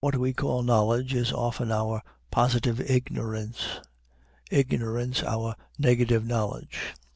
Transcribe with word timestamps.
What 0.00 0.16
we 0.16 0.32
call 0.32 0.64
knowledge 0.64 1.14
is 1.14 1.32
often 1.32 1.70
our 1.70 2.02
positive 2.32 2.80
ignorance; 2.80 3.78
ignorance 4.50 5.22
our 5.22 5.54
negative 5.78 6.24
knowledge. 6.26 6.94